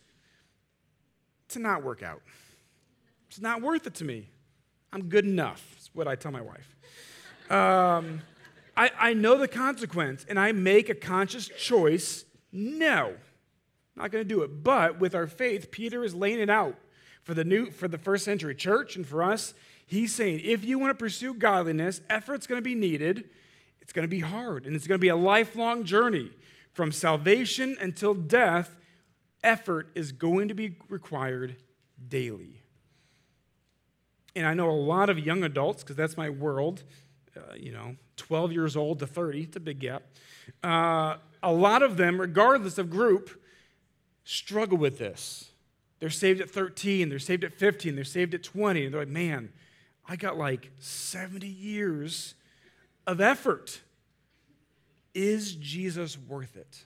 [1.49, 2.21] to not work out.
[3.27, 4.29] It's not worth it to me.
[4.95, 6.73] I'm good enough, is what I tell my wife.
[7.51, 8.21] Um,
[8.77, 13.13] I, I know the consequence, and I make a conscious choice no,
[13.97, 14.63] not going to do it.
[14.63, 16.77] But with our faith, Peter is laying it out
[17.23, 19.53] for the new for the first century church and for us.
[19.85, 23.29] He's saying if you want to pursue godliness, effort's going to be needed.
[23.81, 26.31] It's going to be hard, and it's going to be a lifelong journey
[26.71, 28.77] from salvation until death.
[29.43, 31.57] Effort is going to be required
[32.07, 32.61] daily.
[34.35, 36.83] And I know a lot of young adults, because that's my world,
[37.37, 40.03] uh, you know, 12 years old to 30, it's a big gap.
[40.63, 43.41] Uh, a lot of them, regardless of group,
[44.23, 45.51] struggle with this.
[45.99, 49.09] They're saved at 13, they're saved at 15, they're saved at 20, and they're like,
[49.09, 49.51] man,
[50.07, 52.35] I got like 70 years
[53.07, 53.81] of effort.
[55.13, 56.83] Is Jesus worth it?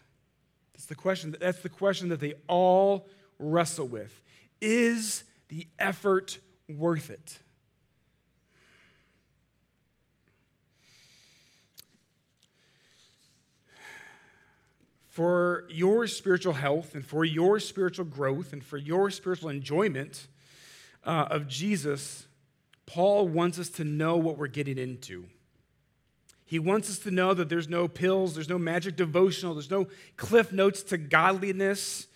[0.73, 1.35] That's the question.
[1.39, 3.07] That's the question that they all
[3.39, 4.21] wrestle with.
[4.61, 6.37] Is the effort
[6.69, 7.39] worth it.
[15.09, 20.27] For your spiritual health and for your spiritual growth and for your spiritual enjoyment
[21.03, 22.27] uh, of Jesus,
[22.85, 25.25] Paul wants us to know what we're getting into.
[26.45, 29.87] He wants us to know that there's no pills, there's no magic devotional, there's no
[30.17, 32.07] cliff notes to godliness.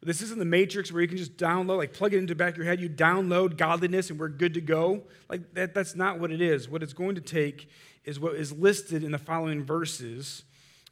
[0.00, 2.52] This isn't the matrix where you can just download, like plug it into the back
[2.52, 5.02] of your head, you download godliness and we're good to go.
[5.28, 6.68] Like that, that's not what it is.
[6.68, 7.68] What it's going to take
[8.04, 10.44] is what is listed in the following verses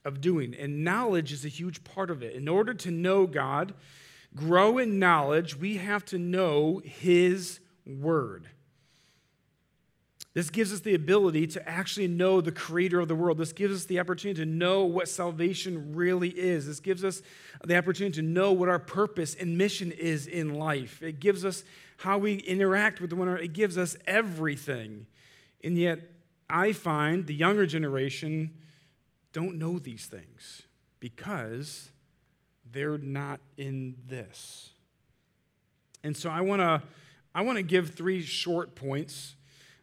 [0.05, 0.55] of doing.
[0.55, 2.35] And knowledge is a huge part of it.
[2.35, 3.75] In order to know God,
[4.35, 8.49] grow in knowledge, we have to know His Word.
[10.37, 13.39] This gives us the ability to actually know the creator of the world.
[13.39, 16.67] This gives us the opportunity to know what salvation really is.
[16.67, 17.23] This gives us
[17.65, 21.03] the opportunity to know what our purpose and mission is in life.
[21.03, 21.65] It gives us
[21.97, 23.43] how we interact with one another.
[23.43, 25.07] It gives us everything.
[25.65, 26.01] And yet,
[26.51, 28.59] I find the younger generation
[29.33, 30.65] don't know these things
[31.01, 31.93] because
[32.71, 34.69] they're not in this.
[36.05, 36.83] And so I want to
[37.35, 39.37] I want to give three short points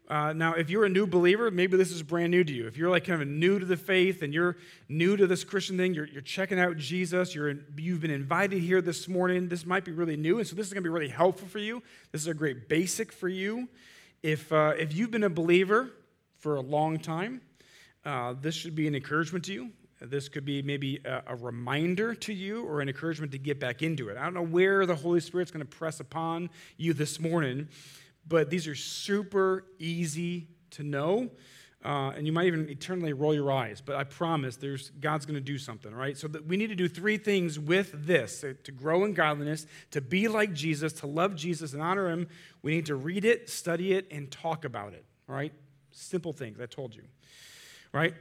[0.10, 2.68] uh, now, if you're a new believer, maybe this is brand new to you.
[2.68, 4.58] If you're like kind of new to the faith and you're
[4.90, 8.62] new to this Christian thing, you're, you're checking out Jesus, you're in, you've been invited
[8.62, 10.40] here this morning, this might be really new.
[10.40, 11.82] And so this is going to be really helpful for you.
[12.12, 13.70] This is a great basic for you.
[14.22, 15.92] If, uh, if you've been a believer
[16.40, 17.42] for a long time,
[18.06, 19.72] uh, this should be an encouragement to you.
[20.02, 23.82] This could be maybe a, a, reminder to you or an encouragement to get back
[23.82, 24.18] into it.
[24.18, 27.70] I don't know where the Holy Spirit's going to press upon you this morning,
[28.28, 31.30] but these are super easy to know.
[31.86, 35.36] Uh, and you might even eternally roll your eyes, but I promise there's God's going
[35.36, 36.18] to do something, right?
[36.18, 40.30] So we need to do three things with this to grow in godliness, to be
[40.30, 42.30] like Jesus, to love Jesus and honor Him.
[42.62, 45.04] We need to read it, study it, and talk about it.
[45.28, 45.52] All right,
[45.92, 46.58] simple things.
[46.62, 47.04] I told you,
[47.92, 48.14] right?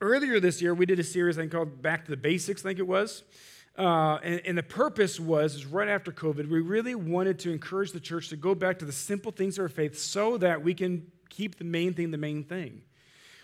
[0.00, 2.70] Earlier this year, we did a series I think called "Back to the Basics." I
[2.70, 3.24] think it was.
[3.78, 7.92] Uh, and, and, the purpose was, is right after COVID, we really wanted to encourage
[7.92, 10.74] the church to go back to the simple things of our faith so that we
[10.74, 12.82] can keep the main thing the main thing.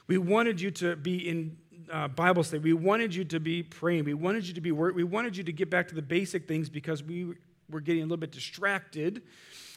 [0.09, 1.57] We wanted you to be in
[1.91, 2.63] uh, Bible study.
[2.63, 4.05] We wanted you to be praying.
[4.05, 4.95] We wanted you to be work.
[4.95, 7.35] We wanted you to get back to the basic things because we
[7.71, 9.23] were getting a little bit distracted.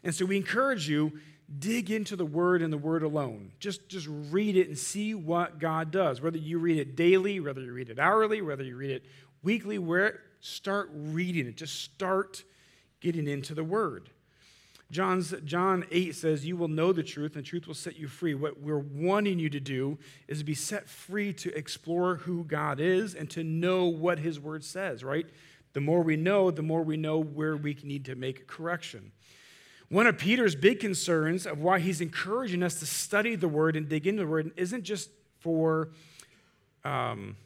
[0.04, 1.20] And so we encourage you
[1.58, 3.52] dig into the word and the word alone.
[3.60, 6.22] Just, just read it and see what God does.
[6.22, 9.06] Whether you read it daily, whether you read it hourly, whether you read it
[9.42, 11.58] weekly, where start reading it.
[11.58, 12.44] Just start
[13.02, 14.10] getting into the word.
[14.92, 18.08] John's, John 8 says, You will know the truth, and the truth will set you
[18.08, 18.34] free.
[18.34, 23.14] What we're wanting you to do is be set free to explore who God is
[23.14, 25.28] and to know what His Word says, right?
[25.74, 29.12] The more we know, the more we know where we need to make correction.
[29.90, 33.88] One of Peter's big concerns of why he's encouraging us to study the Word and
[33.88, 35.90] dig into the Word isn't just for,
[36.84, 37.38] um,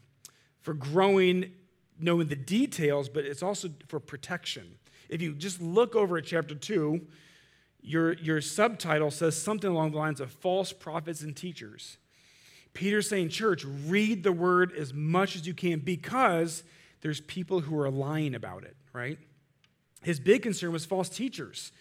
[0.61, 1.51] for growing,
[1.99, 4.75] knowing the details, but it's also for protection.
[5.09, 7.01] If you just look over at chapter 2,
[7.81, 11.97] your, your subtitle says something along the lines of false prophets and teachers.
[12.73, 16.63] Peter's saying, Church, read the word as much as you can because
[17.01, 19.19] there's people who are lying about it, right?
[20.01, 21.71] His big concern was false teachers.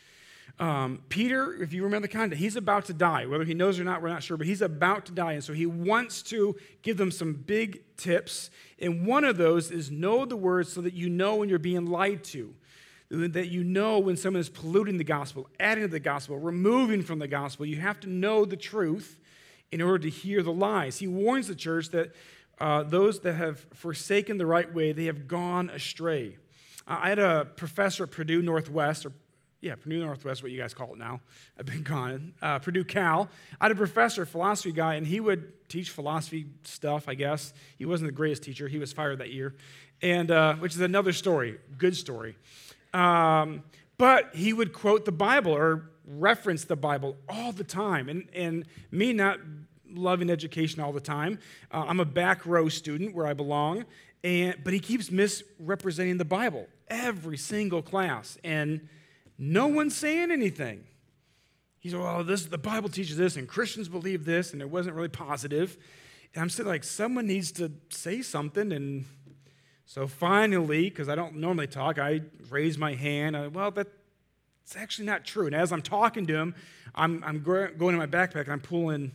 [0.59, 3.27] Um, Peter, if you remember the context, he's about to die.
[3.27, 5.33] Whether he knows or not, we're not sure, but he's about to die.
[5.33, 8.51] And so he wants to give them some big tips.
[8.79, 11.87] And one of those is know the word so that you know when you're being
[11.87, 12.55] lied to
[13.13, 17.19] that you know when someone is polluting the gospel, adding to the gospel, removing from
[17.19, 17.67] the gospel.
[17.67, 19.19] You have to know the truth
[19.71, 20.99] in order to hear the lies.
[20.99, 22.15] He warns the church that
[22.59, 26.37] uh, those that have forsaken the right way, they have gone astray.
[26.87, 29.13] I had a professor at Purdue Northwest, or
[29.63, 31.21] yeah, Purdue Northwest, what you guys call it now.
[31.57, 32.35] I've been gone.
[32.43, 33.29] Uh, Purdue Cal.
[33.61, 37.55] I had a professor, philosophy guy, and he would teach philosophy stuff, I guess.
[37.79, 38.67] He wasn't the greatest teacher.
[38.67, 39.55] He was fired that year,
[40.03, 42.37] and uh, which is another story, good story.
[42.93, 43.63] Um,
[43.99, 48.09] but he would quote the Bible or reference the Bible all the time.
[48.09, 49.39] And, and me not
[49.89, 51.39] loving education all the time,
[51.71, 53.85] uh, I'm a back row student where I belong,
[54.25, 58.37] and, but he keeps misrepresenting the Bible every single class.
[58.43, 58.89] And
[59.39, 60.85] no one's saying anything.
[61.79, 65.09] He's well, this the Bible teaches this, and Christians believe this, and it wasn't really
[65.09, 65.77] positive.
[66.35, 69.05] And I'm saying, like, someone needs to say something, and
[69.85, 73.37] so finally, because I don't normally talk, I raise my hand.
[73.37, 73.91] I, well, that's
[74.75, 75.45] actually not true.
[75.45, 76.55] And as I'm talking to him,
[76.95, 79.13] I'm, I'm going in my backpack and I'm pulling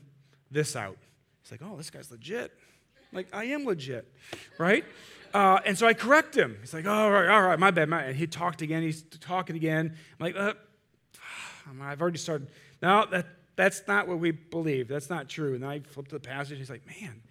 [0.52, 0.98] this out.
[1.42, 2.52] He's like, oh, this guy's legit.
[3.12, 4.14] I'm like, I am legit,
[4.60, 4.86] right?
[5.34, 6.58] Uh, and so I correct him.
[6.62, 7.90] He's like, oh, all right, all right, my bad.
[7.90, 8.82] My, and he talked again.
[8.82, 9.94] He's talking again.
[10.20, 10.54] I'm like, uh,
[11.82, 12.50] I've already started.
[12.82, 14.88] No, that, that's not what we believe.
[14.88, 15.56] That's not true.
[15.56, 16.58] And I flipped to the passage.
[16.58, 17.22] He's like, man.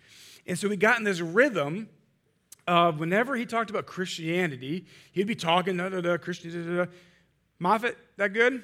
[0.47, 1.89] And so we got in this rhythm
[2.67, 6.89] of whenever he talked about Christianity, he'd be talking, da, da, da, Christian,
[7.59, 8.63] Moffat, that good?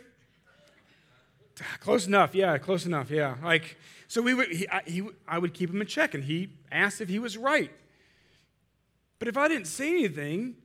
[1.81, 3.37] Close enough, yeah, close enough, yeah.
[3.43, 3.77] Like,
[4.09, 7.01] so we would, he, I, he, I would keep him in check, and he asked
[7.01, 7.71] if he was right.
[9.23, 10.57] But if I didn't say anything,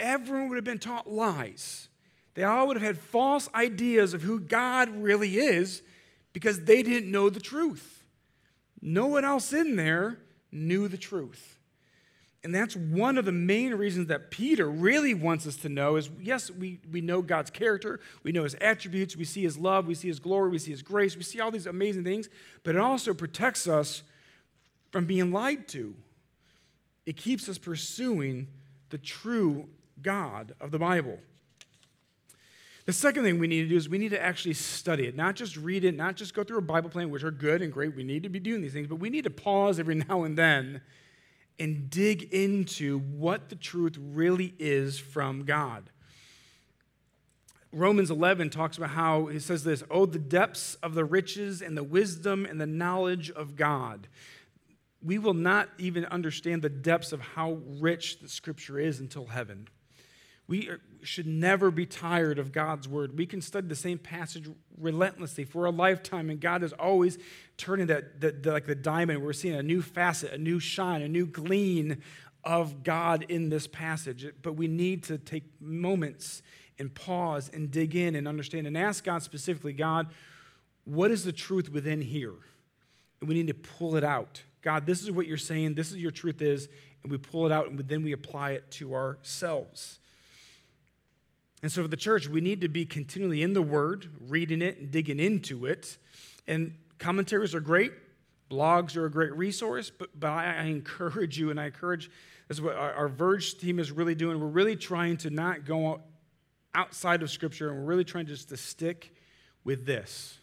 [0.00, 1.90] everyone would have been taught lies.
[2.32, 5.82] They all would have had false ideas of who God really is
[6.32, 8.06] because they didn't know the truth.
[8.80, 11.58] No one else in there knew the truth.
[12.42, 16.08] And that's one of the main reasons that Peter really wants us to know is
[16.18, 19.94] yes, we, we know God's character, we know his attributes, we see his love, we
[19.94, 22.30] see his glory, we see his grace, we see all these amazing things,
[22.64, 24.02] but it also protects us
[24.92, 25.94] from being lied to.
[27.08, 28.48] It keeps us pursuing
[28.90, 29.70] the true
[30.02, 31.18] God of the Bible.
[32.84, 35.34] The second thing we need to do is we need to actually study it, not
[35.34, 37.96] just read it, not just go through a Bible plan, which are good and great.
[37.96, 40.36] We need to be doing these things, but we need to pause every now and
[40.36, 40.82] then
[41.58, 45.88] and dig into what the truth really is from God.
[47.72, 51.74] Romans 11 talks about how he says this Oh, the depths of the riches and
[51.74, 54.08] the wisdom and the knowledge of God.
[55.02, 59.68] We will not even understand the depths of how rich the scripture is until heaven.
[60.48, 60.70] We
[61.02, 63.16] should never be tired of God's word.
[63.16, 67.18] We can study the same passage relentlessly for a lifetime, and God is always
[67.58, 69.22] turning that, that, like the diamond.
[69.22, 72.00] We're seeing a new facet, a new shine, a new gleam
[72.44, 74.26] of God in this passage.
[74.42, 76.42] But we need to take moments
[76.78, 80.08] and pause and dig in and understand and ask God specifically, God,
[80.84, 82.34] what is the truth within here?
[83.20, 84.42] And we need to pull it out.
[84.68, 86.68] God, this is what you're saying, this is your truth is,
[87.02, 89.98] and we pull it out and then we apply it to ourselves.
[91.62, 94.76] And so, for the church, we need to be continually in the Word, reading it
[94.76, 95.96] and digging into it.
[96.46, 97.92] And commentaries are great,
[98.50, 102.10] blogs are a great resource, but, but I, I encourage you and I encourage
[102.48, 104.38] this is what our, our Verge team is really doing.
[104.38, 106.02] We're really trying to not go
[106.74, 109.14] outside of Scripture, and we're really trying just to stick
[109.64, 110.37] with this.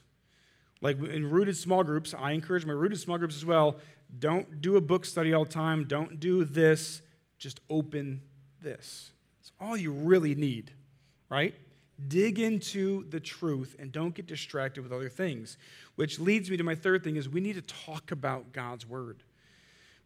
[0.82, 3.78] Like in rooted small groups, I encourage my rooted small groups as well.
[4.19, 7.01] don't do a book study all the time, don't do this,
[7.38, 8.21] just open
[8.61, 9.11] this.
[9.39, 10.71] It's all you really need,
[11.30, 11.55] right?
[12.07, 15.57] Dig into the truth and don't get distracted with other things.
[15.95, 19.23] Which leads me to my third thing is we need to talk about God's word.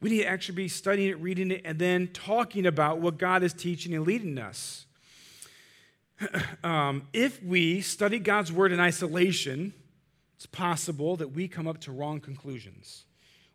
[0.02, 3.44] We need to actually be studying it, reading it, and then talking about what God
[3.44, 4.86] is teaching and leading us.
[6.64, 9.74] um, if we study God's word in isolation,
[10.40, 13.04] it's possible that we come up to wrong conclusions.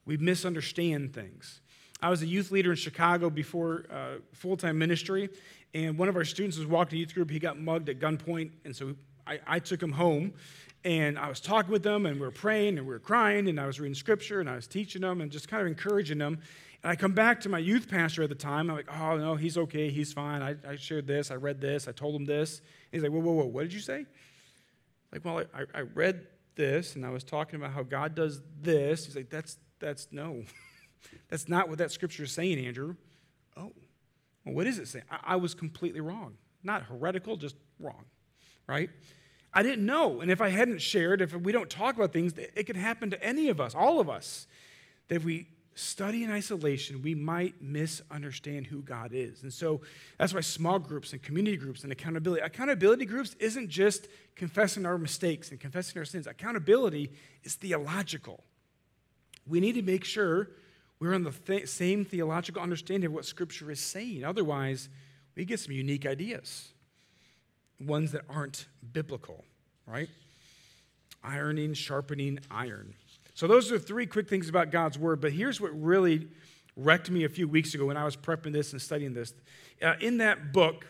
[0.05, 1.63] We misunderstand things.
[2.03, 5.31] I was a youth leader in Chicago before uh, full time ministry,
[5.73, 7.31] and one of our students was walking youth group.
[7.31, 10.35] He got mugged at gunpoint, and so I, I took him home.
[10.85, 13.59] And I was talking with them, and we were praying, and we were crying, and
[13.59, 16.39] I was reading scripture, and I was teaching them, and just kind of encouraging them.
[16.83, 18.69] And I come back to my youth pastor at the time.
[18.69, 19.89] I'm like, oh, no, he's okay.
[19.89, 20.43] He's fine.
[20.43, 21.31] I, I shared this.
[21.31, 21.89] I read this.
[21.89, 22.59] I told him this.
[22.59, 23.47] And he's like, whoa, whoa, whoa.
[23.47, 24.05] What did you say?
[25.11, 26.27] Like, well, I, I read
[26.57, 29.07] this, and I was talking about how God does this.
[29.07, 30.45] He's like, that's, that's no.
[31.29, 32.97] that's not what that scripture is saying, Andrew.
[33.57, 33.73] Oh,
[34.45, 35.05] well, what is it saying?
[35.11, 36.35] I, I was completely wrong.
[36.63, 38.05] Not heretical, just wrong,
[38.67, 38.91] right?
[39.53, 40.21] I didn't know.
[40.21, 43.23] And if I hadn't shared, if we don't talk about things, it could happen to
[43.23, 44.47] any of us, all of us,
[45.09, 49.43] that if we study in isolation, we might misunderstand who God is.
[49.43, 49.81] And so
[50.19, 52.43] that's why small groups and community groups and accountability.
[52.43, 57.11] Accountability groups isn't just confessing our mistakes and confessing our sins, accountability
[57.43, 58.43] is theological.
[59.47, 60.49] We need to make sure
[61.01, 64.25] we're on the th- same theological understanding of what Scripture is saying.
[64.25, 64.89] Otherwise,
[65.35, 66.73] we get some unique ideas,
[67.81, 69.45] ones that aren't biblical,
[69.87, 70.09] right?
[71.23, 72.95] Ironing, sharpening iron.
[73.35, 75.21] So, those are three quick things about God's Word.
[75.21, 76.29] But here's what really
[76.77, 79.35] wrecked me a few weeks ago when I was prepping this and studying this.
[79.83, 80.87] Uh, in that book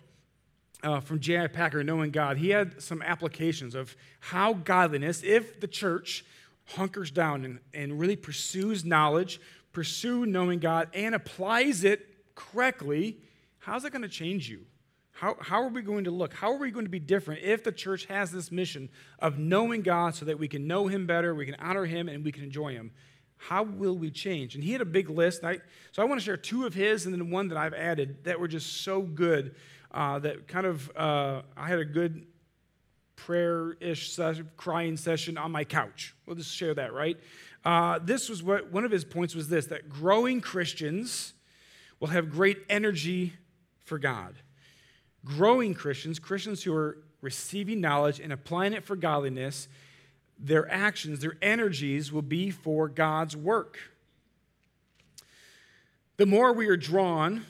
[0.82, 1.46] uh, from J.I.
[1.48, 6.24] Packer, Knowing God, he had some applications of how godliness, if the church
[6.66, 9.40] hunkers down and, and really pursues knowledge,
[9.72, 13.18] pursue knowing God, and applies it correctly,
[13.58, 14.66] how's that going to change you?
[15.14, 16.34] How, how are we going to look?
[16.34, 18.88] How are we going to be different if the church has this mission
[19.20, 22.24] of knowing God so that we can know Him better, we can honor Him, and
[22.24, 22.90] we can enjoy Him?
[23.36, 24.54] How will we change?
[24.54, 25.44] And he had a big list.
[25.44, 25.58] I,
[25.92, 28.40] so I want to share two of his and then one that I've added that
[28.40, 29.54] were just so good
[29.90, 32.26] uh, that kind of, uh, I had a good
[33.16, 34.18] prayer ish
[34.56, 36.14] crying session on my couch.
[36.26, 37.18] We'll just share that, right?
[37.64, 41.34] Uh, this was what one of his points was this that growing Christians
[42.00, 43.34] will have great energy
[43.84, 44.34] for God
[45.24, 49.68] growing Christians, Christians who are receiving knowledge and applying it for godliness,
[50.38, 53.78] their actions, their energies will be for God's work.
[56.16, 57.46] The more we are drawn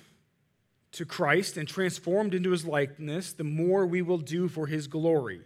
[0.93, 5.41] to Christ and transformed into his likeness, the more we will do for his glory.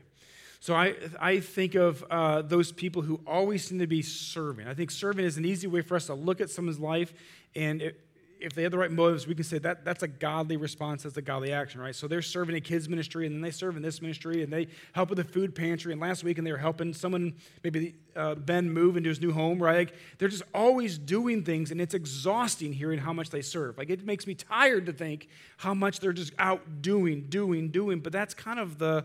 [0.60, 4.66] So I, I think of uh, those people who always seem to be serving.
[4.66, 7.14] I think serving is an easy way for us to look at someone's life
[7.54, 8.00] and it,
[8.40, 11.16] if they have the right motives, we can say that that's a godly response, that's
[11.16, 11.94] a godly action, right?
[11.94, 14.68] So they're serving a kids ministry, and then they serve in this ministry, and they
[14.92, 15.92] help with the food pantry.
[15.92, 17.34] And last week, and they were helping someone,
[17.64, 19.88] maybe uh, Ben, move into his new home, right?
[19.88, 23.78] Like, they're just always doing things, and it's exhausting hearing how much they serve.
[23.78, 28.00] Like it makes me tired to think how much they're just out doing, doing, doing.
[28.00, 29.04] But that's kind of the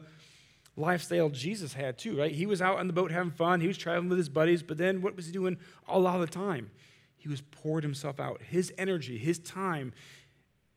[0.76, 2.32] lifestyle Jesus had too, right?
[2.32, 4.78] He was out on the boat having fun, he was traveling with his buddies, but
[4.78, 5.58] then what was he doing
[5.88, 6.72] a lot of the time?
[7.24, 8.42] He was poured himself out.
[8.42, 9.94] His energy, his time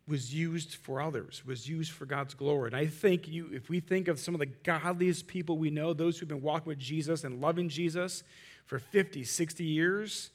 [0.07, 2.69] was used for others, was used for God's glory.
[2.69, 5.93] And I think you, if we think of some of the godliest people we know,
[5.93, 8.23] those who've been walking with Jesus and loving Jesus
[8.65, 10.31] for 50, 60 years,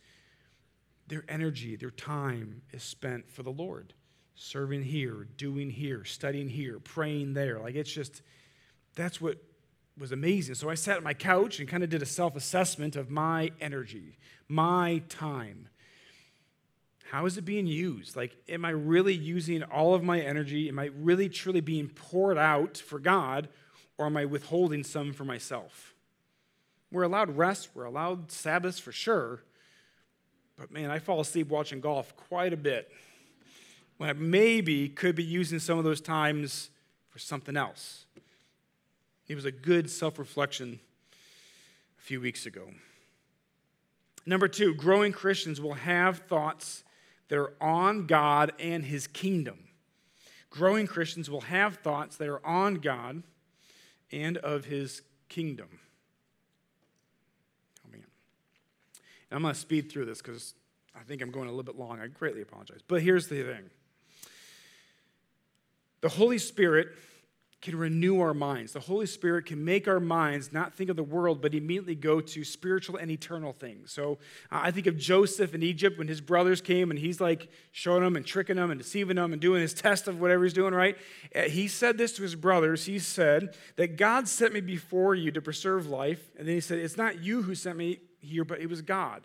[1.07, 3.93] their energy, their time is spent for the Lord.
[4.36, 7.57] Serving here, doing here, studying here, praying there.
[7.57, 8.22] Like it's just,
[8.95, 9.38] that's what
[9.97, 10.55] was amazing.
[10.55, 13.51] So I sat at my couch and kind of did a self assessment of my
[13.62, 14.18] energy,
[14.49, 15.70] my time.
[17.12, 18.16] How is it being used?
[18.16, 20.70] Like, am I really using all of my energy?
[20.70, 23.49] Am I really truly being poured out for God,
[23.97, 25.93] or am I withholding some for myself?
[26.89, 29.43] We're allowed rest, we're allowed Sabbaths for sure,
[30.57, 32.89] but man, I fall asleep watching golf quite a bit
[33.97, 36.70] when I maybe could be using some of those times
[37.09, 38.05] for something else.
[39.28, 40.80] It was a good self reflection
[41.99, 42.70] a few weeks ago.
[44.26, 46.86] Number two, growing Christians will have thoughts
[47.32, 49.58] that are on God and his kingdom.
[50.50, 53.24] Growing Christians will have thoughts that are on God
[54.12, 55.80] and of his kingdom.
[57.86, 58.04] Oh, man.
[59.30, 60.56] And I'm going to speed through this because
[60.94, 62.02] I think I'm going a little bit long.
[62.02, 62.82] I greatly apologize.
[62.86, 63.70] But here's the thing
[66.02, 66.90] the Holy Spirit
[67.62, 68.74] can renew our minds.
[68.74, 72.20] The Holy Spirit can make our minds not think of the world, but immediately go
[72.20, 73.91] to spiritual and eternal things.
[73.91, 74.18] So
[74.51, 78.03] uh, I think of Joseph in Egypt when his brothers came and he's like showing
[78.03, 80.74] them and tricking them and deceiving them and doing his test of whatever he's doing,
[80.74, 80.97] right?
[81.36, 82.86] Uh, he said this to his brothers.
[82.86, 86.32] He said that God sent me before you to preserve life.
[86.38, 89.22] And then he said, It's not you who sent me here, but it was God.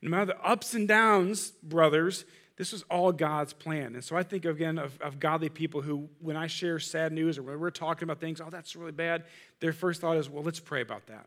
[0.00, 2.24] No matter the ups and downs, brothers,
[2.56, 3.94] this was all God's plan.
[3.94, 7.38] And so I think again of, of godly people who, when I share sad news
[7.38, 9.24] or when we're talking about things, oh, that's really bad,
[9.60, 11.26] their first thought is, well, let's pray about that.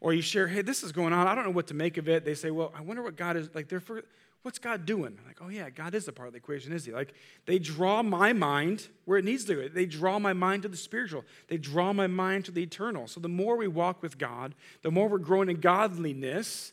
[0.00, 1.26] Or you share, hey, this is going on.
[1.26, 2.24] I don't know what to make of it.
[2.24, 3.68] They say, well, I wonder what God is like.
[3.68, 4.02] They're for,
[4.44, 5.18] what's God doing?
[5.26, 6.92] Like, oh yeah, God is a part of the equation, is He?
[6.92, 7.14] Like
[7.46, 9.68] they draw my mind where it needs to go.
[9.68, 11.24] They draw my mind to the spiritual.
[11.48, 13.06] They draw my mind to the eternal.
[13.06, 16.72] So the more we walk with God, the more we're growing in godliness,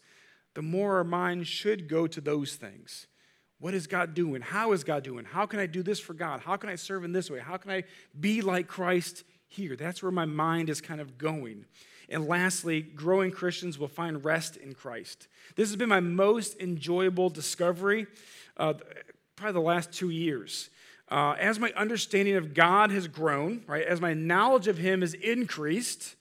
[0.54, 3.08] the more our mind should go to those things.
[3.62, 4.42] What is God doing?
[4.42, 5.24] How is God doing?
[5.24, 6.42] How can I do this for God?
[6.42, 7.38] How can I serve in this way?
[7.38, 7.84] How can I
[8.20, 9.76] be like Christ here?
[9.76, 11.66] That's where my mind is kind of going.
[12.10, 15.28] And lastly, growing Christians will find rest in Christ.
[15.56, 18.08] This has been my most enjoyable discovery,
[18.58, 18.74] uh,
[19.36, 20.72] probably the last two years.
[21.08, 25.14] Uh, as my understanding of God has grown, right, as my knowledge of Him has
[25.14, 26.16] increased,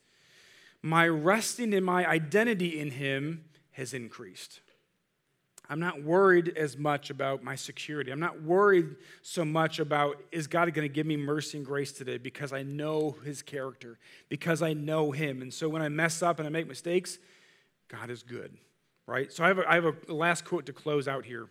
[0.82, 4.60] my resting in my identity in Him has increased.
[5.70, 8.10] I'm not worried as much about my security.
[8.10, 11.92] I'm not worried so much about is God going to give me mercy and grace
[11.92, 13.96] today because I know his character,
[14.28, 15.42] because I know him.
[15.42, 17.18] And so when I mess up and I make mistakes,
[17.86, 18.58] God is good,
[19.06, 19.32] right?
[19.32, 21.46] So I have a, I have a last quote to close out here.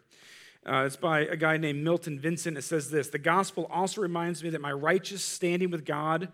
[0.65, 2.57] Uh, it's by a guy named Milton Vincent.
[2.57, 6.27] It says this The gospel also reminds me that my righteous standing with God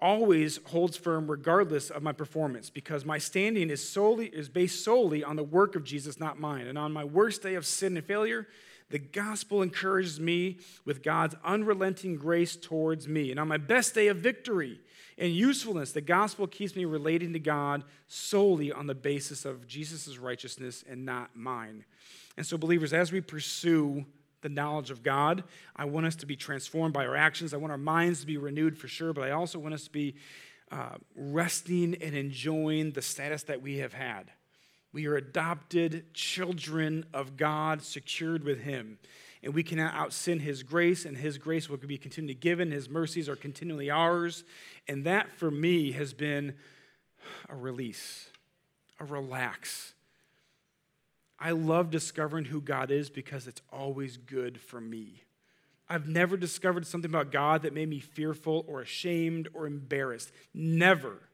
[0.00, 5.24] always holds firm regardless of my performance because my standing is solely is based solely
[5.24, 6.66] on the work of Jesus not mine.
[6.66, 8.46] And on my worst day of sin and failure
[8.90, 13.32] the gospel encourages me with God's unrelenting grace towards me.
[13.32, 14.80] And on my best day of victory
[15.18, 20.18] and usefulness the gospel keeps me relating to God solely on the basis of Jesus'
[20.18, 21.84] righteousness and not mine.
[22.36, 24.04] And so believers as we pursue
[24.42, 25.44] the knowledge of God.
[25.74, 27.54] I want us to be transformed by our actions.
[27.54, 29.90] I want our minds to be renewed for sure, but I also want us to
[29.90, 30.14] be
[30.70, 34.30] uh, resting and enjoying the status that we have had.
[34.92, 38.98] We are adopted children of God, secured with Him.
[39.42, 42.70] And we cannot outsin His grace, and His grace will be continually given.
[42.70, 44.42] His mercies are continually ours.
[44.88, 46.54] And that, for me, has been
[47.48, 48.30] a release,
[48.98, 49.92] a relax
[51.38, 55.22] I love discovering who God is because it's always good for me.
[55.88, 60.32] I've never discovered something about God that made me fearful or ashamed or embarrassed.
[60.52, 61.28] Never,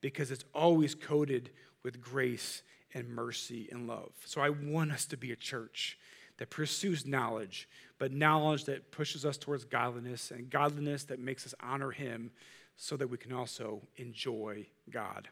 [0.00, 1.50] because it's always coated
[1.82, 2.62] with grace
[2.94, 4.12] and mercy and love.
[4.24, 5.98] So I want us to be a church
[6.38, 11.54] that pursues knowledge, but knowledge that pushes us towards godliness and godliness that makes us
[11.60, 12.30] honor Him
[12.76, 15.28] so that we can also enjoy God.